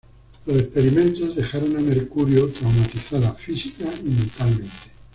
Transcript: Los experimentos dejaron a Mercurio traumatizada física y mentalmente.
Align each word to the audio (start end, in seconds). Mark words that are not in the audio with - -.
Los 0.47 0.57
experimentos 0.57 1.35
dejaron 1.35 1.77
a 1.77 1.79
Mercurio 1.79 2.47
traumatizada 2.49 3.35
física 3.35 3.85
y 4.01 4.07
mentalmente. 4.09 4.67